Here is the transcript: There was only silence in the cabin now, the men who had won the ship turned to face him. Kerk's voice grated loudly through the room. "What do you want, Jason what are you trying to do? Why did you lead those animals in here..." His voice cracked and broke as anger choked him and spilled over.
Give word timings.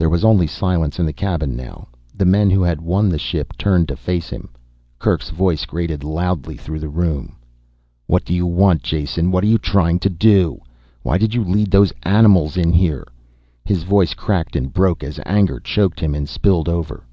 There 0.00 0.08
was 0.08 0.24
only 0.24 0.48
silence 0.48 0.98
in 0.98 1.06
the 1.06 1.12
cabin 1.12 1.54
now, 1.54 1.86
the 2.12 2.24
men 2.24 2.50
who 2.50 2.62
had 2.62 2.80
won 2.80 3.08
the 3.08 3.20
ship 3.20 3.56
turned 3.56 3.86
to 3.86 3.94
face 3.96 4.28
him. 4.28 4.48
Kerk's 4.98 5.30
voice 5.30 5.64
grated 5.64 6.02
loudly 6.02 6.56
through 6.56 6.80
the 6.80 6.88
room. 6.88 7.36
"What 8.08 8.24
do 8.24 8.34
you 8.34 8.46
want, 8.46 8.82
Jason 8.82 9.30
what 9.30 9.44
are 9.44 9.46
you 9.46 9.58
trying 9.58 10.00
to 10.00 10.10
do? 10.10 10.60
Why 11.04 11.18
did 11.18 11.34
you 11.34 11.44
lead 11.44 11.70
those 11.70 11.92
animals 12.02 12.56
in 12.56 12.72
here..." 12.72 13.06
His 13.64 13.84
voice 13.84 14.12
cracked 14.12 14.56
and 14.56 14.72
broke 14.74 15.04
as 15.04 15.20
anger 15.24 15.60
choked 15.60 16.00
him 16.00 16.16
and 16.16 16.28
spilled 16.28 16.68
over. 16.68 17.06